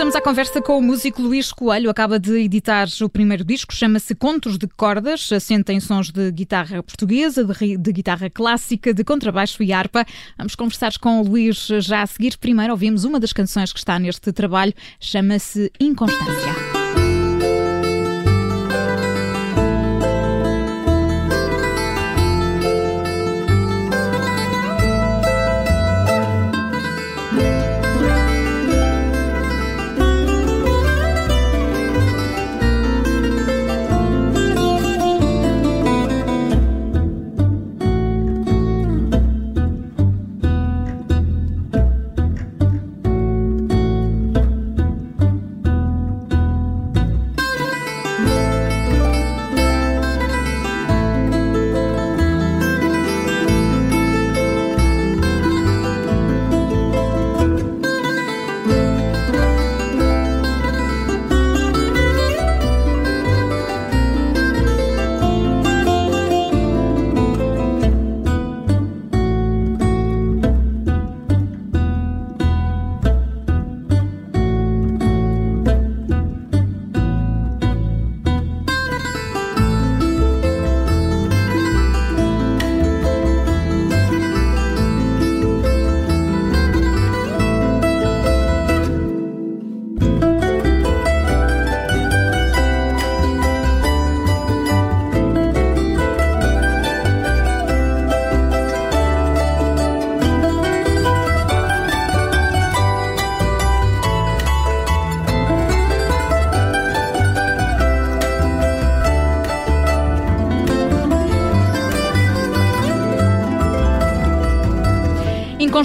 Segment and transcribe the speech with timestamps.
[0.00, 1.90] Estamos à conversa com o músico Luís Coelho.
[1.90, 5.30] Acaba de editar o primeiro disco, chama-se Contos de Cordas.
[5.30, 10.06] Assenta em sons de guitarra portuguesa, de, de, guitarra clássica, de contrabaixo e harpa.
[10.38, 12.38] Vamos conversar com o Luís já a seguir.
[12.38, 16.79] Primeiro ouvimos uma das canções que está neste trabalho, chama-se Inconstância.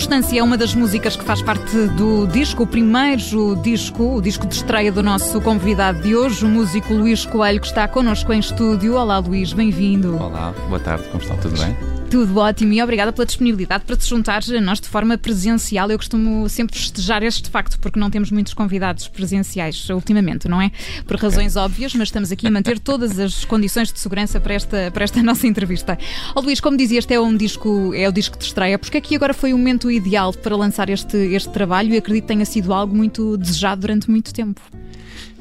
[0.05, 4.45] Constância é uma das músicas que faz parte do disco, o primeiro disco, o disco
[4.45, 8.37] de estreia do nosso convidado de hoje, o músico Luís Coelho, que está connosco em
[8.37, 8.97] estúdio.
[8.97, 10.15] Olá, Luís, bem-vindo.
[10.15, 11.35] Olá, boa tarde, como está?
[11.37, 11.94] Tudo bem?
[12.15, 15.91] Tudo ótimo e obrigada pela disponibilidade para te juntar a nós de forma presencial.
[15.91, 20.71] Eu costumo sempre festejar este facto porque não temos muitos convidados presenciais ultimamente, não é?
[21.05, 24.89] Por razões óbvias, mas estamos aqui a manter todas as condições de segurança para esta,
[24.93, 25.99] para esta nossa entrevista.
[26.33, 28.79] Ó oh, Luís, como dizia, este é um disco, é o disco de estreia.
[28.79, 32.29] Porque aqui agora foi o momento ideal para lançar este, este trabalho e acredito que
[32.29, 34.61] tenha sido algo muito desejado durante muito tempo.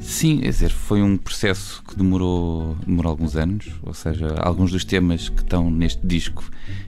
[0.00, 4.84] Sim, é dizer, foi um processo que demorou, demorou alguns anos, ou seja, alguns dos
[4.84, 6.44] temas que estão neste disco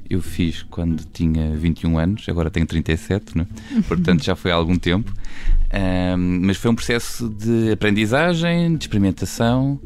[0.08, 3.46] eu fiz quando tinha 21 anos, agora tenho 37, né?
[3.88, 5.12] portanto já foi há algum tempo.
[6.16, 9.80] Um, mas foi um processo de aprendizagem, de experimentação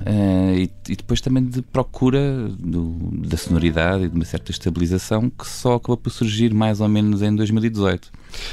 [0.00, 2.96] uh, e, e, depois também de procura do,
[3.26, 7.22] da sonoridade e de uma certa estabilização que só acabou por surgir mais ou menos
[7.22, 8.10] em 2018.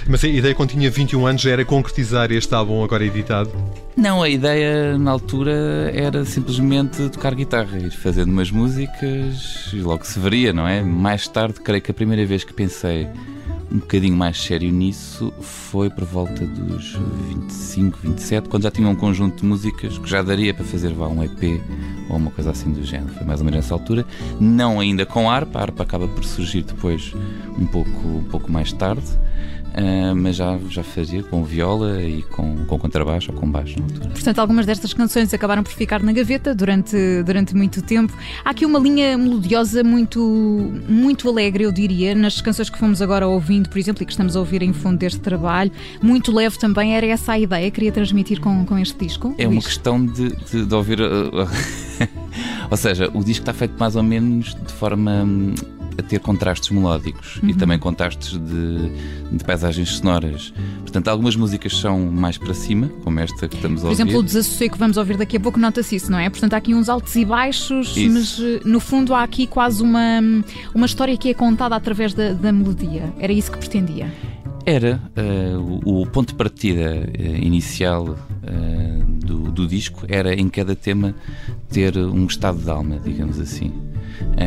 [0.08, 3.52] Mas a ideia quando tinha 21 anos já era concretizar este álbum agora editado?
[3.98, 10.06] Não, a ideia na altura era simplesmente tocar guitarra, ir fazendo umas músicas e logo
[10.06, 10.82] se veria, não é?
[10.82, 13.08] Mais tarde, creio que a primeira vez que pensei
[13.74, 16.96] um bocadinho mais sério nisso foi por volta dos
[17.30, 21.08] 25, 27, quando já tinha um conjunto de músicas que já daria para fazer vá,
[21.08, 21.60] um EP
[22.08, 23.12] ou uma coisa assim do género.
[23.14, 24.06] Foi mais ou menos nessa altura.
[24.40, 27.14] Não ainda com harpa, a harpa acaba por surgir depois
[27.58, 29.08] um pouco, um pouco mais tarde.
[29.74, 33.86] Uh, mas já, já fazia com viola e com, com contrabaixo ou com baixo na
[33.86, 34.10] altura.
[34.10, 38.14] Portanto, algumas destas canções acabaram por ficar na gaveta durante, durante muito tempo.
[38.46, 40.20] Há aqui uma linha melodiosa muito,
[40.88, 44.36] muito alegre, eu diria, nas canções que fomos agora ouvindo, por exemplo, e que estamos
[44.36, 45.72] a ouvir em fundo deste trabalho.
[46.02, 49.34] Muito leve também, era essa a ideia que queria transmitir com, com este disco?
[49.40, 51.02] É uma questão de, de, de ouvir.
[51.02, 51.48] Uh,
[52.70, 55.56] ou seja, o disco está feito mais ou menos de forma hum,
[55.98, 57.50] a ter contrastes melódicos uhum.
[57.50, 58.90] e também contrastes de,
[59.32, 60.54] de, paisagens sonoras.
[60.82, 63.98] Portanto, algumas músicas são mais para cima, como esta que estamos a ouvir.
[63.98, 66.30] Por exemplo, o desassossego que vamos ouvir daqui a pouco nota-se isso, não é?
[66.30, 68.14] Portanto, há aqui uns altos e baixos, isso.
[68.14, 70.22] mas eh, no fundo há aqui quase uma,
[70.74, 73.14] uma história que é contada através da, da melodia.
[73.20, 74.12] Era isso que pretendia?
[74.66, 80.48] Era uh, o, o, ponto de partida uh, inicial uh, do, do, disco era em
[80.48, 81.14] cada tema
[81.70, 83.74] ter um estado de alma, digamos assim.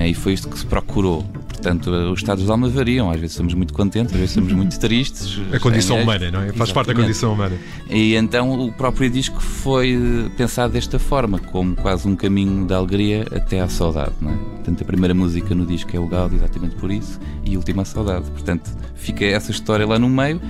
[0.08, 1.24] E foi isto que se procurou.
[1.48, 3.10] Portanto, os estados de alma variam.
[3.10, 5.40] Às vezes somos muito contentes, às vezes somos muito tristes.
[5.52, 6.52] A condição humana, não é?
[6.52, 7.56] Faz parte da condição humana.
[7.90, 13.26] E então o próprio disco foi pensado desta forma, como quase um caminho da alegria
[13.34, 14.36] até à saudade, não é?
[14.36, 17.82] Portanto, a primeira música no disco é o Gaudi, exatamente por isso, e a última
[17.82, 18.30] a saudade.
[18.30, 20.40] Portanto, fica essa história lá no meio,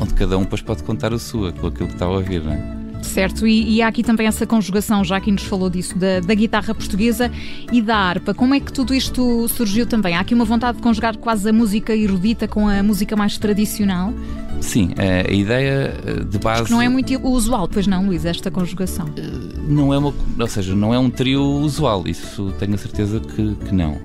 [0.00, 2.52] onde cada um depois pode contar a sua, com aquilo que está a ouvir, não
[2.52, 2.85] é?
[3.06, 6.34] Certo, e, e, há aqui também essa conjugação, já que nos falou disso, da, da,
[6.34, 7.30] guitarra portuguesa
[7.72, 8.34] e da harpa.
[8.34, 10.14] Como é que tudo isto surgiu também?
[10.14, 14.12] Há aqui uma vontade de conjugar quase a música erudita com a música mais tradicional?
[14.60, 16.62] Sim, a, a ideia eh, de base.
[16.62, 19.06] Porque não é muito usual, pois não, Luís, esta conjugação?
[19.68, 20.12] Não é uma.
[20.38, 23.98] Ou seja, não é um trio usual, isso tenho a certeza que, que não.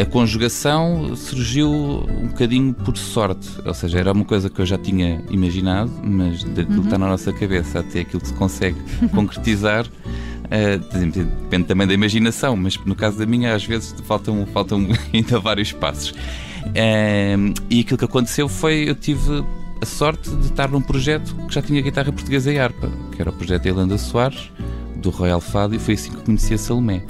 [0.00, 4.78] A conjugação surgiu um bocadinho por sorte, ou seja, era uma coisa que eu já
[4.78, 6.80] tinha imaginado, mas daquilo uhum.
[6.80, 8.78] que está na nossa cabeça até aquilo que se consegue
[9.12, 9.86] concretizar.
[9.86, 10.78] Uh,
[11.12, 15.72] depende também da imaginação, mas no caso da minha, às vezes faltam, faltam ainda vários
[15.72, 16.10] passos.
[16.10, 19.44] Uh, e aquilo que aconteceu foi eu tive
[19.80, 23.30] a sorte de estar num projeto que já tinha guitarra portuguesa e harpa, que era
[23.30, 24.50] o projeto Elanda Soares,
[24.96, 27.02] do Royal Fado, e foi assim que conheci a Salomé.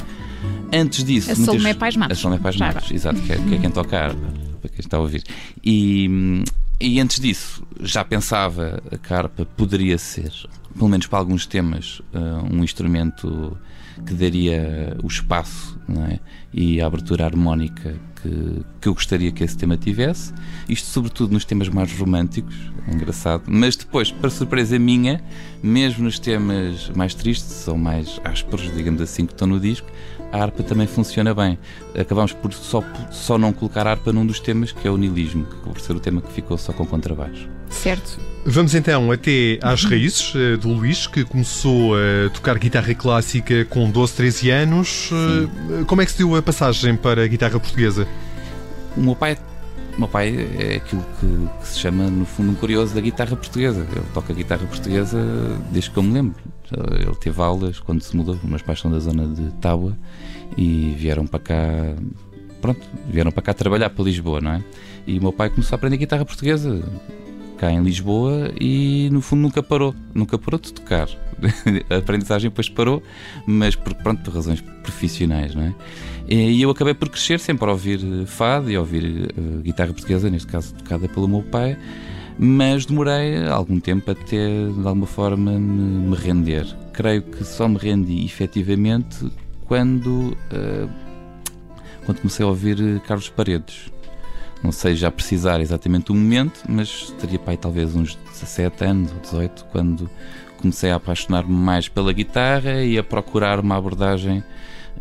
[0.73, 1.33] Antes disso.
[1.33, 2.19] A Salomé Pais Matos.
[2.19, 4.81] A Salomé Pais Matos, exato, que é, que é quem toca a harpa, para quem
[4.81, 5.25] está a ouvir.
[5.65, 6.45] E,
[6.81, 10.33] e antes disso, já pensava que a harpa poderia ser
[10.77, 13.57] pelo menos para alguns temas, uh, um instrumento
[14.07, 15.79] que daria o espaço
[16.09, 16.19] é?
[16.55, 20.33] e a abertura harmónica que, que eu gostaria que esse tema tivesse.
[20.69, 22.55] Isto, sobretudo, nos temas mais românticos,
[22.87, 23.43] é engraçado.
[23.47, 25.23] Mas depois, para surpresa minha,
[25.63, 29.87] mesmo nos temas mais tristes ou mais ásperos, digamos assim, que estão no disco,
[30.33, 31.59] a harpa também funciona bem.
[31.99, 35.45] Acabamos por só, só não colocar a harpa num dos temas, que é o nilismo,
[35.45, 37.49] que por ser o tema que ficou só com contrabaixo.
[37.69, 38.19] Certo.
[38.45, 43.91] Vamos então até às raízes eh, do Luís, que começou a tocar guitarra clássica com
[43.91, 44.89] 12, 13 anos.
[45.09, 45.51] Sim.
[45.81, 48.09] Eh, como é que se deu a passagem para a guitarra portuguesa?
[48.97, 49.37] O meu pai,
[49.95, 53.37] o meu pai é aquilo que, que, se chama, no fundo, um curioso da guitarra
[53.37, 53.87] portuguesa.
[53.93, 55.23] Ele toca guitarra portuguesa
[55.71, 56.35] desde que eu me lembro.
[56.73, 59.97] Ele teve aulas quando se mudou, meus pais são da zona de Tábua
[60.57, 61.57] e vieram para cá.
[62.61, 64.65] Pronto, vieram para cá trabalhar para Lisboa, não é?
[65.07, 66.83] E o meu pai começou a aprender guitarra portuguesa
[67.61, 71.09] cá em Lisboa e no fundo nunca parou, nunca parou de tocar.
[71.91, 73.03] a aprendizagem depois parou,
[73.47, 75.75] mas por, pronto, por razões profissionais, não é?
[76.27, 80.31] E eu acabei por crescer sempre a ouvir fado e a ouvir uh, guitarra portuguesa,
[80.31, 81.77] neste caso tocada pelo meu pai,
[82.39, 86.67] mas demorei algum tempo até de alguma forma me, me render.
[86.93, 89.31] Creio que só me rendi efetivamente
[89.67, 90.91] quando, uh,
[92.05, 93.91] quando comecei a ouvir Carlos Paredes
[94.63, 99.19] não sei já precisar exatamente o momento, mas teria pai talvez uns 17 anos ou
[99.21, 100.11] 18 quando
[100.59, 104.45] comecei a apaixonar-me mais pela guitarra e a procurar uma abordagem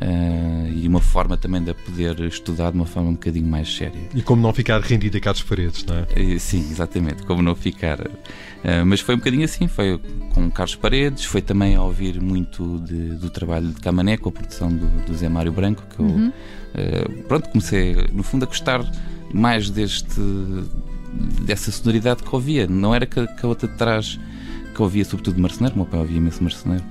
[0.02, 4.00] uh, e uma forma também de poder estudar de uma forma um bocadinho mais séria.
[4.14, 6.40] E como não ficar rendido a Carlos Paredes, não é?
[6.40, 8.00] sim, exatamente, como não ficar.
[8.00, 10.00] Uh, mas foi um bocadinho assim, foi
[10.34, 14.32] com Carlos Paredes, foi também a ouvir muito de, do trabalho de Camané, com a
[14.32, 16.28] produção do, do Zé Mário Branco, que eu, uhum.
[16.30, 18.84] uh, pronto, comecei no fundo a gostar
[19.34, 20.22] mais deste
[21.42, 22.68] dessa sonoridade que ouvia.
[22.68, 24.20] Não era que, que a outra de trás
[24.74, 26.84] que ouvia sobretudo de marceneiro, o meu pai ouvia imenso marceneiro.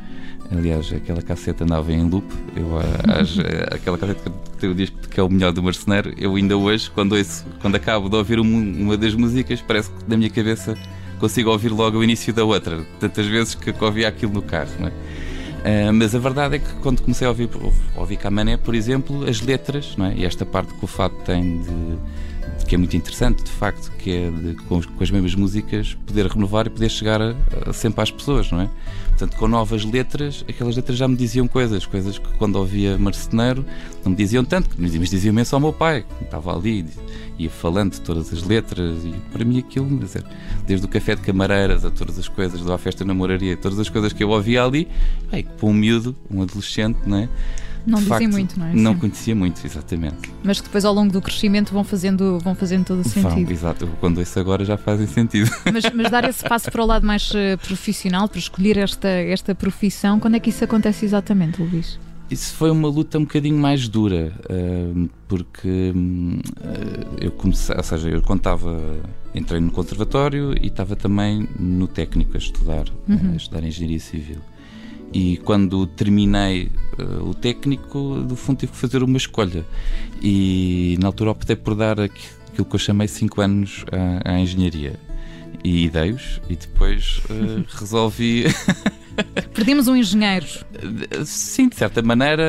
[0.50, 2.26] Aliás, aquela casseta andava em loop.
[2.56, 3.38] Eu, as,
[3.72, 7.12] aquela casseta que eu diz que é o melhor do marceneiro, eu ainda hoje, quando,
[7.12, 10.76] ouço, quando acabo de ouvir uma das músicas, parece que na minha cabeça
[11.18, 12.84] consigo ouvir logo o início da outra.
[12.98, 14.70] Tantas vezes que ouvia aquilo no carro.
[14.80, 14.92] Não é?
[15.58, 17.50] Uh, mas a verdade é que quando comecei a ouvir,
[17.96, 20.14] ouvir Camané, por exemplo, as letras, não é?
[20.14, 21.98] e esta parte que o Fado tem de,
[22.68, 26.26] que é muito interessante, de facto, que é de, com, com, as mesmas músicas poder
[26.26, 27.34] renovar e poder chegar a,
[27.66, 28.68] a, sempre às pessoas, não é?
[29.08, 33.64] Portanto, com novas letras, aquelas letras já me diziam coisas, coisas que quando ouvia Marceneiro
[34.04, 36.84] não me diziam tanto, mas diziam imenso ao meu pai, que estava ali,
[37.38, 40.24] ia falando de todas as letras, e para mim aquilo, dizer,
[40.66, 44.12] desde o café de camareiras a todas as coisas, da festa namoraria, todas as coisas
[44.12, 44.86] que eu ouvia ali,
[45.30, 47.28] bem, para um miúdo, um adolescente, não é?
[47.88, 48.74] Não dizem facto, muito, não é?
[48.74, 50.30] Não conhecia muito, exatamente.
[50.42, 53.44] Mas que depois ao longo do crescimento vão fazendo, vão fazendo todo o sentido.
[53.44, 55.50] Vão, exato, quando isso agora já fazem sentido.
[55.72, 59.54] Mas, mas, dar esse passo para o lado mais uh, profissional, para escolher esta, esta
[59.54, 61.98] profissão, quando é que isso acontece exatamente, Luís?
[62.30, 68.08] Isso foi uma luta um bocadinho mais dura, uh, porque uh, eu comecei, ou seja,
[68.08, 69.00] eu contava,
[69.34, 73.32] entrei no conservatório e estava também no técnico a estudar, uhum.
[73.32, 74.38] a estudar engenharia civil.
[75.12, 79.64] E quando terminei uh, o técnico, do fundo tive que fazer uma escolha.
[80.22, 83.84] E na altura optei por dar aquilo que eu chamei 5 anos
[84.24, 84.98] à, à engenharia.
[85.64, 88.44] E dei-os, e depois uh, resolvi.
[89.54, 90.46] Perdemos um engenheiro.
[91.24, 92.44] Sim, de certa maneira,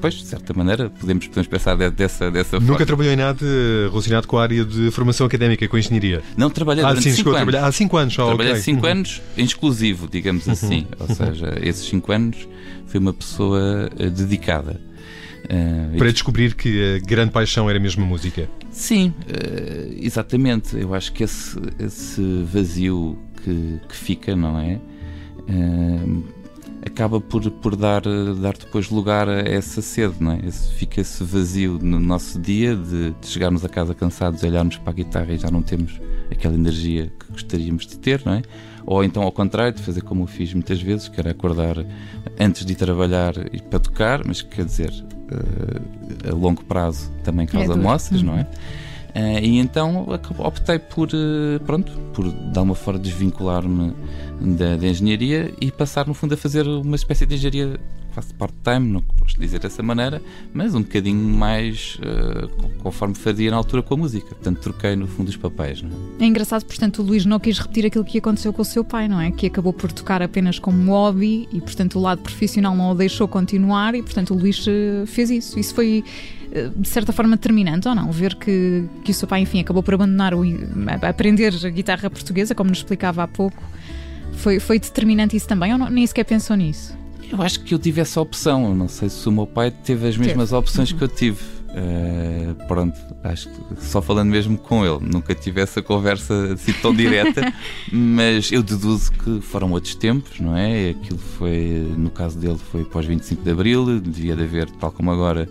[0.00, 2.86] pois, de certa maneira, podemos, podemos pensar dessa, dessa Nunca forma.
[2.86, 3.44] trabalhou em nada
[3.90, 6.22] relacionado com a área de formação académica, com engenharia?
[6.36, 7.54] Não, trabalhei ah, durante sim, cinco anos.
[7.54, 8.90] Há 5 anos, oh, Trabalhei 5 okay.
[8.90, 10.86] anos em exclusivo, digamos assim.
[10.98, 12.48] Ou seja, esses 5 anos
[12.86, 14.80] fui uma pessoa uh, dedicada.
[15.44, 18.48] Uh, Para descobrir que a grande paixão era mesmo a música.
[18.70, 20.76] Sim, uh, exatamente.
[20.76, 24.80] Eu acho que esse, esse vazio que, que fica, não é?
[25.48, 26.36] Uh,
[26.86, 28.02] acaba por, por dar,
[28.40, 30.40] dar depois lugar a essa sede, não é?
[30.46, 34.90] Esse, fica esse vazio no nosso dia de, de, chegarmos a casa cansados, olharmos para
[34.90, 36.00] a guitarra e já não temos
[36.30, 38.42] aquela energia que gostaríamos de ter, não é?
[38.86, 41.76] Ou então ao contrário, de fazer como eu fiz muitas vezes, que era acordar
[42.38, 47.72] antes de trabalhar e para tocar, mas quer dizer, uh, a longo prazo também causa
[47.72, 48.46] é moças, não é?
[49.16, 50.06] Uh, e então
[50.38, 53.94] optei por, uh, pronto, por dar uma forma de desvincular-me
[54.58, 57.80] da, da, engenharia e passar, no fundo, a fazer uma espécie de engenharia
[58.12, 62.48] quase part-time, não posso dizer dessa maneira, mas um bocadinho mais uh,
[62.82, 64.28] conforme fazia na altura com a música.
[64.28, 65.82] Portanto, troquei, no fundo, os papéis.
[66.18, 66.24] É?
[66.24, 69.08] é engraçado, portanto, o Luís não quis repetir aquilo que aconteceu com o seu pai,
[69.08, 69.30] não é?
[69.30, 73.26] Que acabou por tocar apenas como hobby e, portanto, o lado profissional não o deixou
[73.26, 74.62] continuar e, portanto, o Luís
[75.06, 75.58] fez isso.
[75.58, 76.04] Isso foi
[76.35, 76.35] eh,
[76.76, 78.10] de certa forma determinante ou não?
[78.10, 80.42] Ver que, que o seu pai, enfim, acabou por abandonar o,
[81.02, 83.62] aprender a guitarra portuguesa, como nos explicava há pouco,
[84.32, 86.96] foi, foi determinante isso também ou não, nem sequer pensou nisso?
[87.30, 88.74] Eu acho que eu tive essa opção.
[88.74, 90.98] Não sei se o meu pai teve as mesmas opções uhum.
[90.98, 91.55] que eu tive.
[91.76, 96.94] Uh, pronto, acho que só falando mesmo com ele, nunca tive essa conversa assim tão
[96.94, 97.52] direta,
[97.92, 100.90] mas eu deduzo que foram outros tempos, não é?
[100.90, 105.10] Aquilo foi, no caso dele, foi pós 25 de Abril, devia de haver, tal como
[105.10, 105.46] agora,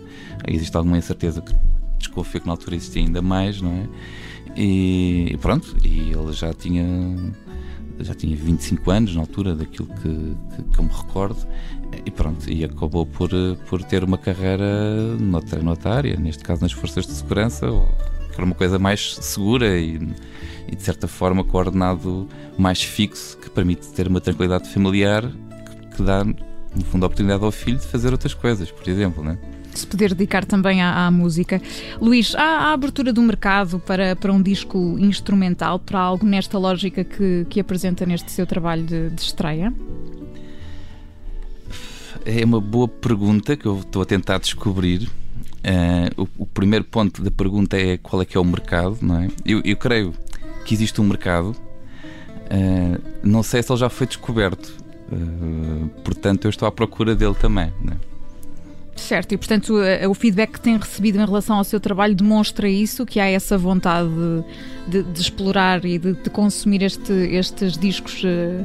[0.48, 1.54] existe alguma incerteza que
[1.96, 3.86] desconfio que na altura existia ainda mais, não é?
[4.56, 6.84] E, pronto, e ele já tinha
[8.00, 11.46] já tinha 25 anos na altura daquilo que, que, que eu me recordo
[12.04, 13.30] e pronto, e acabou por,
[13.68, 17.66] por ter uma carreira noutra, noutra área, neste caso nas forças de segurança,
[18.28, 19.96] que era uma coisa mais segura e,
[20.68, 26.02] e de certa forma coordenado mais fixo, que permite ter uma tranquilidade familiar que, que
[26.02, 29.38] dá, no fundo, a oportunidade ao filho de fazer outras coisas, por exemplo, né?
[29.76, 31.60] Se poder dedicar também à, à música.
[32.00, 37.04] Luís, há a abertura do mercado para, para um disco instrumental, para algo nesta lógica
[37.04, 39.72] que, que apresenta neste seu trabalho de, de estreia?
[42.24, 45.08] É uma boa pergunta que eu estou a tentar descobrir.
[45.66, 49.20] Uh, o, o, primeiro ponto da pergunta é qual é que é o mercado, não
[49.20, 49.28] é?
[49.44, 50.14] Eu, eu creio
[50.64, 54.76] que existe um mercado, uh, não sei se ele já foi descoberto,
[55.10, 57.72] uh, portanto eu estou à procura dele também.
[57.80, 58.15] Não é?
[58.96, 59.74] Certo, e portanto
[60.08, 63.56] o feedback que tem recebido em relação ao seu trabalho demonstra isso, que há essa
[63.56, 64.08] vontade
[64.88, 68.64] de, de, explorar e de, de consumir este, estes discos eh,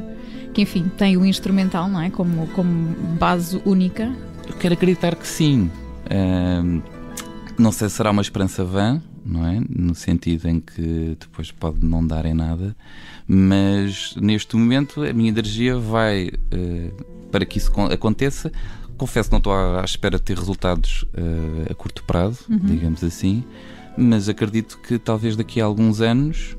[0.52, 2.10] que, enfim, têm o instrumental, não é?
[2.10, 4.12] Como, como base única.
[4.48, 5.70] Eu quero acreditar que sim.
[6.06, 6.82] Uh,
[7.58, 9.60] não sei se será uma esperança vã, não é?
[9.68, 12.74] No sentido em que depois pode não dar em nada,
[13.26, 18.52] mas neste momento a minha energia vai uh, para que isso aconteça
[18.96, 22.58] confesso que não estou à, espera de ter resultados uh, a curto prazo, uhum.
[22.58, 23.44] digamos assim,
[23.96, 26.56] mas acredito que talvez daqui a alguns anos,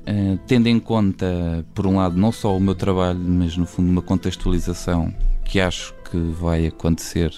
[0.00, 3.90] uh, tendo em conta, por um lado, não só o meu trabalho, mas no fundo
[3.90, 5.12] uma contextualização
[5.44, 7.32] que acho que vai acontecer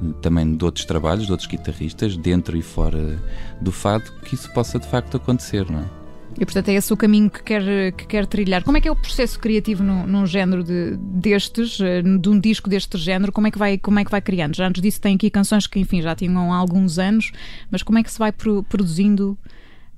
[0.00, 3.18] uh, também de outros trabalhos, de outros guitarristas, dentro e fora
[3.60, 6.05] do fado, que isso possa de facto acontecer, não é?
[6.38, 8.62] E portanto é esse o caminho que quer, que quer trilhar.
[8.62, 12.38] Como é que é o processo criativo num, num género de, destes, eh, de um
[12.38, 13.32] disco deste género?
[13.32, 14.54] Como é, que vai, como é que vai criando?
[14.54, 17.32] Já antes disso tem aqui canções que enfim já tinham há alguns anos,
[17.70, 19.36] mas como é que se vai pro, produzindo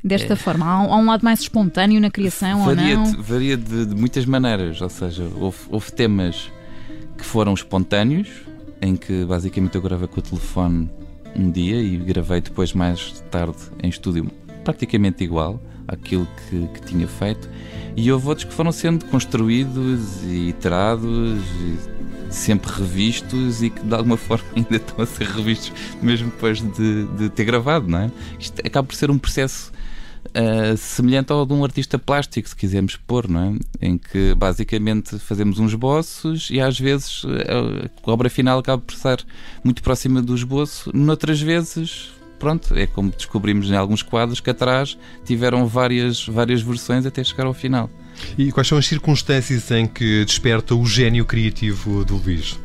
[0.03, 0.37] desta é.
[0.37, 0.65] forma?
[0.65, 3.13] Há um, há um, lado mais espontâneo na criação varia ou não?
[3.13, 6.53] De, varia de, de, muitas maneiras, ou seja, houve, houve temas
[7.17, 8.29] que foram espontâneos,
[8.81, 10.89] em que basicamente eu gravei com o telefone
[11.35, 14.31] um dia e gravei depois mais tarde em estúdio
[14.65, 17.49] praticamente igual àquilo que, que tinha feito.
[17.97, 21.99] E houve outros que foram sendo construídos e iterados, e
[22.31, 27.07] sempre revistos e que de alguma forma ainda estão a ser revistos mesmo depois de,
[27.07, 28.11] de ter gravado, não é?
[28.39, 29.73] Isto acaba por ser um processo
[30.29, 33.87] Uh, semelhante ao de um artista plástico, se quisermos pôr, não é?
[33.87, 37.23] Em que basicamente fazemos uns esboços e às vezes
[38.05, 39.19] a obra final acaba por estar
[39.65, 44.97] muito próxima do esboço, noutras vezes pronto, é como descobrimos em alguns quadros que atrás
[45.25, 47.91] tiveram várias, várias versões até chegar ao final.
[48.37, 52.59] E quais são as circunstâncias em que desperta o gênio criativo do Luís?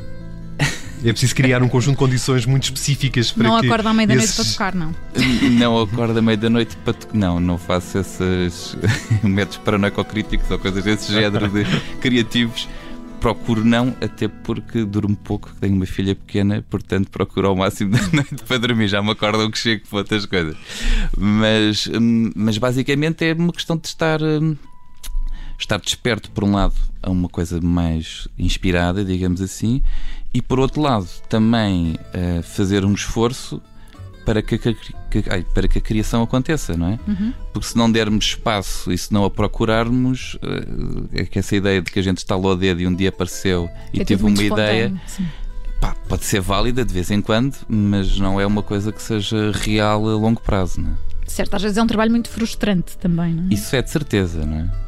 [1.06, 3.68] É preciso criar um conjunto de condições muito específicas para não que.
[3.68, 4.56] Não acorda à meia-da-noite esses...
[4.56, 4.96] para tocar, não.
[5.60, 7.14] Não acorda à meia-da-noite para tocar.
[7.14, 8.78] Não, não faço esses
[9.22, 11.66] métodos paranoico-críticos ou coisas desse género de
[12.00, 12.70] criativos
[13.24, 18.06] procuro não, até porque durmo pouco, tenho uma filha pequena, portanto procuro ao máximo da
[18.12, 18.90] noite para dormir.
[18.90, 20.58] Já me acordam que chego para outras coisas.
[21.18, 24.22] Mas, hum, mas basicamente é uma questão de estar.
[24.22, 24.58] Hum,
[25.58, 29.82] estar desperto, por um lado, a uma coisa mais inspirada, digamos assim,
[30.34, 33.62] e por outro lado, também uh, fazer um esforço
[34.26, 37.00] para que, que, que ai, para que a criação aconteça, não é?
[37.08, 37.34] Uhum.
[37.52, 41.82] Porque se não dermos espaço e se não a procurarmos, eh, é que essa ideia
[41.82, 44.42] de que a gente estalou o dedo e um dia apareceu e É teve uma
[44.42, 44.94] ideia,
[45.80, 49.52] pá, pode ser válida de vez em quando, mas não é uma coisa que seja
[49.52, 50.94] real a longo prazo, não é?
[51.26, 53.54] Certo, às vezes é um trabalho muito frustrante também, não é?
[53.54, 54.83] Isso é de certeza, não é?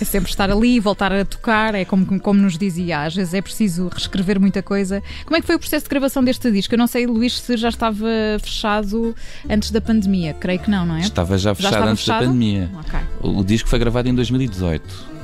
[0.00, 3.40] É sempre estar ali, voltar a tocar, é como, como nos dizia, às vezes é
[3.40, 5.02] preciso reescrever muita coisa.
[5.24, 6.74] Como é que foi o processo de gravação deste disco?
[6.74, 8.06] Eu não sei, Luís, se já estava
[8.42, 9.14] fechado
[9.48, 10.34] antes da pandemia.
[10.34, 11.00] Creio que não, não é?
[11.00, 12.20] Estava já fechado estava antes fechado?
[12.20, 12.70] da pandemia.
[12.78, 13.00] Ok.
[13.22, 15.16] O, o disco foi gravado em 2018.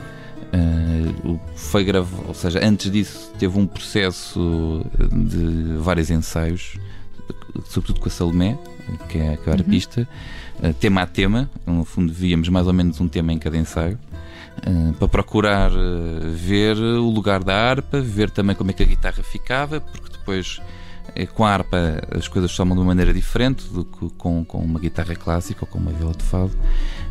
[0.55, 6.77] Eh, o- foi gravado, ou seja, antes disso teve um processo de vários ensaios,
[7.69, 8.59] sobretudo com a Salomé,
[9.09, 10.07] que é, é a arpista,
[10.63, 13.99] eh, tema a tema, no fundo víamos mais ou menos um tema em cada ensaio,
[14.12, 14.12] eh,
[14.99, 19.23] para procurar eh, ver o lugar da harpa, ver também como é que a guitarra
[19.23, 20.61] ficava, porque depois
[21.15, 21.77] eh, com a harpa
[22.17, 25.67] as coisas somam de uma maneira diferente do que com, com uma guitarra clássica ou
[25.67, 26.53] com uma viola de fado.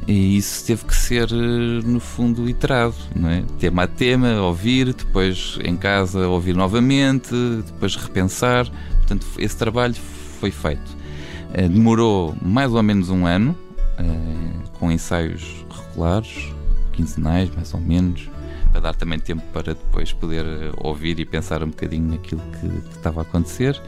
[0.07, 3.43] E isso teve que ser, eh, no fundo, iterado, não é?
[3.59, 7.33] Tema a tema, ouvir, depois em casa ouvir novamente,
[7.65, 8.69] depois repensar.
[8.97, 9.95] Portanto, esse trabalho
[10.39, 10.97] foi feito.
[11.53, 13.55] Eh, Demorou mais ou menos um ano,
[13.97, 14.03] eh,
[14.79, 16.51] com ensaios regulares,
[17.01, 18.29] quinzenais, mais ou menos,
[18.71, 22.67] para dar também tempo para depois poder eh, ouvir e pensar um bocadinho naquilo que,
[22.67, 23.79] que estava a acontecer.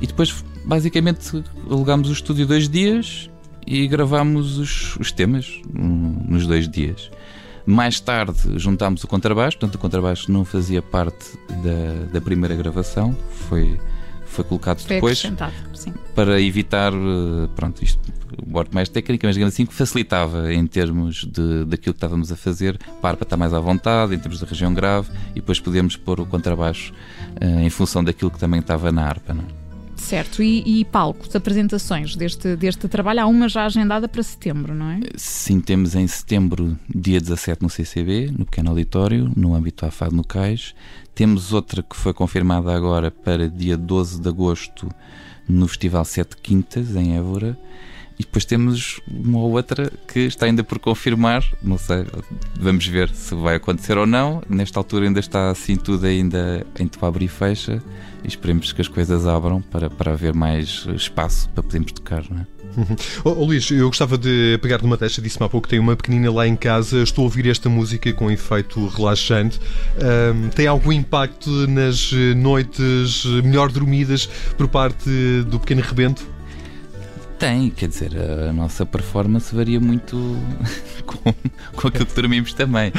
[0.00, 3.28] E depois, basicamente, alugámos o estúdio dois dias
[3.66, 7.10] e gravámos os, os temas hum, nos dois dias.
[7.64, 13.16] Mais tarde juntámos o contrabaixo, portanto o contrabaixo não fazia parte da, da primeira gravação,
[13.48, 13.78] foi,
[14.32, 15.22] foi colocado Foi depois
[16.14, 18.00] para evitar, eh, pronto, isto,
[18.42, 22.32] o bordo mais técnico, mas digamos assim, que facilitava em termos de, daquilo que estávamos
[22.32, 25.36] a fazer, para a harpa estar mais à vontade, em termos de região grave, e
[25.36, 26.92] depois podemos pôr o contrabaixo
[27.40, 29.34] eh, em função daquilo que também estava na harpa.
[29.34, 29.44] Não?
[29.44, 29.62] é?
[30.02, 34.90] Certo, e, e palcos, apresentações deste, deste trabalho, há uma já agendada para setembro, não
[34.90, 35.00] é?
[35.16, 40.24] Sim, temos em setembro, dia 17, no CCB, no Pequeno Auditório, no âmbito AFAD no
[40.24, 40.74] Cais.
[41.14, 44.88] Temos outra que foi confirmada agora para dia 12 de agosto,
[45.48, 47.58] no Festival Sete Quintas, em Évora.
[48.18, 52.06] E depois temos uma ou outra que está ainda por confirmar, não sei,
[52.60, 54.42] vamos ver se vai acontecer ou não.
[54.48, 57.82] Nesta altura ainda está assim tudo ainda entre abre e fecha
[58.22, 62.40] e esperemos que as coisas abram para, para haver mais espaço para podermos tocar, não
[62.40, 62.51] é?
[63.24, 66.30] Oh, Luís, eu gostava de pegar numa testa, disse-me há pouco que tem uma pequenina
[66.32, 67.02] lá em casa.
[67.02, 69.60] Estou a ouvir esta música com efeito relaxante.
[70.00, 75.10] Ahm, tem algum impacto nas eh, noites melhor dormidas por parte
[75.46, 76.26] do pequeno rebento?
[77.38, 80.16] Tem, quer dizer, a nossa performance varia muito
[81.04, 81.34] com,
[81.74, 82.92] com aquilo que dormimos também.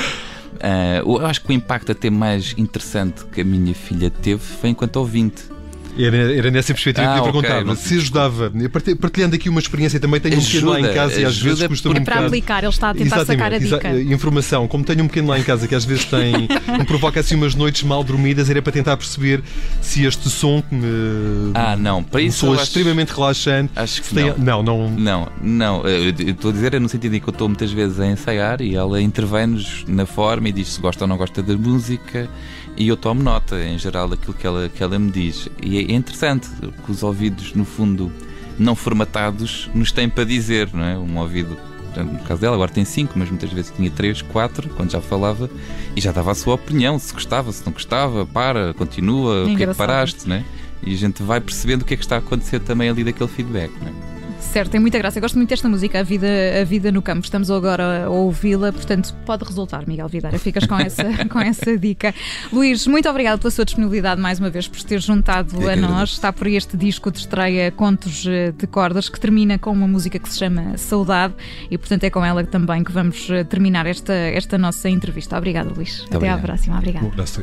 [0.60, 4.70] Ah, eu acho que o impacto até mais interessante que a minha filha teve foi
[4.70, 5.44] enquanto ouvinte.
[5.98, 7.64] Era, era nessa perspectiva Ah, que eu ok, perguntava.
[7.66, 8.52] não- se ajudava.
[9.00, 11.60] Partilhando aqui uma experiência também, tenho um pequeno lá em Ajuda, casa e às vezes
[11.60, 12.28] ajuda custa-me um Para bocado.
[12.28, 13.92] aplicar, ele está a tentar sacar a dica.
[14.02, 14.68] informação.
[14.68, 16.48] Como tenho um pequeno lá em casa que às vezes tem,
[16.80, 19.44] me provoca assim umas noites mal dormidas, era para tentar perceber
[19.82, 23.72] se este som que me Ah, não, para um isso eu acho, extremamente relaxante.
[23.76, 24.64] acho que tem- não.
[24.64, 25.28] não, não.
[25.42, 28.08] Não, eu estou a dizer é no sentido em que eu estou muitas vezes a
[28.08, 32.28] ensaiar e ela intervém-nos na forma e diz se gosta ou não gosta da música
[32.76, 35.48] e eu tomo nota em geral daquilo que ela, que ela me diz.
[35.62, 36.50] E é interessante
[36.86, 38.12] que os ouvidos, no fundo,
[38.58, 40.98] não formatados, nos têm para dizer, não é?
[40.98, 41.58] Um ouvido,
[41.96, 45.50] no caso dela, agora tem cinco, mas muitas vezes tinha três, quatro, quando já falava,
[45.96, 49.64] e já dava a sua opinião, se gostava, se não gostava, para, continua, o que
[49.64, 50.44] é que paraste, não é?
[50.82, 53.30] E a gente vai percebendo o que é que está a acontecer também ali daquele
[53.30, 54.13] feedback, não é?
[54.52, 55.18] Certo, tem muita graça.
[55.18, 56.28] Eu gosto muito desta música, A Vida,
[56.62, 57.24] a vida no Campo.
[57.24, 60.38] Estamos agora a ouvi-la, portanto, pode resultar, Miguel Vidara.
[60.38, 62.14] Ficas com essa, com essa dica.
[62.52, 66.12] Luís, muito obrigado pela sua disponibilidade mais uma vez, por ter juntado Eu a nós.
[66.12, 70.20] Está por este disco de estreia Contos eh, de Cordas, que termina com uma música
[70.20, 71.34] que se chama Saudade
[71.72, 75.38] e, portanto, é com ela também que vamos eh, terminar esta, esta nossa entrevista.
[75.38, 76.06] Obrigada, Luís.
[76.12, 76.78] Até à próxima.
[76.78, 77.06] Obrigada.
[77.06, 77.42] Um abraço,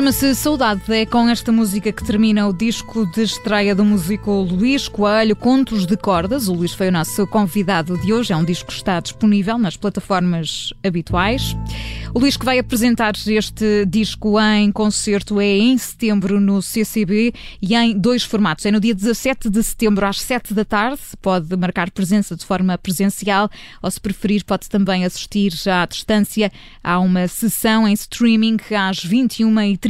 [0.00, 0.80] Chama-se Saudade.
[0.88, 5.84] É com esta música que termina o disco de estreia do músico Luís Coelho, Contos
[5.84, 6.48] de Cordas.
[6.48, 8.32] O Luís foi o nosso convidado de hoje.
[8.32, 11.54] É um disco que está disponível nas plataformas habituais.
[12.14, 17.74] O Luís que vai apresentar este disco em concerto é em setembro no CCB e
[17.74, 18.64] em dois formatos.
[18.64, 20.98] É no dia 17 de setembro às 7 da tarde.
[21.20, 23.50] Pode marcar presença de forma presencial
[23.82, 26.50] ou, se preferir, pode também assistir já à distância
[26.82, 29.89] a uma sessão em streaming às 21h30